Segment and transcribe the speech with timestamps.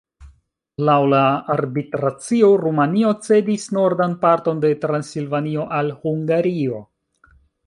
[0.87, 1.19] Laŭ la
[1.55, 6.83] arbitracio Rumanio cedis nordan parton de Transilvanio al Hungario.